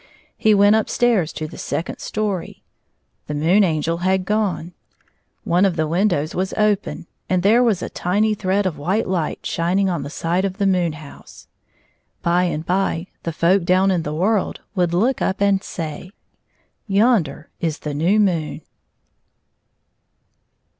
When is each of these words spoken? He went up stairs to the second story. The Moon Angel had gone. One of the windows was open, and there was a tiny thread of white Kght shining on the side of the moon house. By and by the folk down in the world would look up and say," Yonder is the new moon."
He 0.35 0.55
went 0.55 0.75
up 0.75 0.89
stairs 0.89 1.31
to 1.33 1.45
the 1.45 1.59
second 1.59 1.99
story. 1.99 2.63
The 3.27 3.35
Moon 3.35 3.63
Angel 3.63 3.97
had 3.97 4.25
gone. 4.25 4.73
One 5.43 5.63
of 5.63 5.75
the 5.75 5.85
windows 5.85 6.33
was 6.33 6.55
open, 6.57 7.05
and 7.29 7.43
there 7.43 7.61
was 7.61 7.83
a 7.83 7.87
tiny 7.89 8.33
thread 8.33 8.65
of 8.65 8.79
white 8.79 9.05
Kght 9.05 9.45
shining 9.45 9.91
on 9.91 10.01
the 10.01 10.09
side 10.09 10.43
of 10.43 10.57
the 10.57 10.65
moon 10.65 10.93
house. 10.93 11.47
By 12.23 12.45
and 12.45 12.65
by 12.65 13.09
the 13.21 13.31
folk 13.31 13.63
down 13.63 13.91
in 13.91 14.01
the 14.01 14.11
world 14.11 14.61
would 14.73 14.91
look 14.95 15.21
up 15.21 15.39
and 15.39 15.63
say," 15.63 16.09
Yonder 16.97 17.51
is 17.59 17.77
the 17.77 17.93
new 17.93 18.19
moon." 18.19 18.61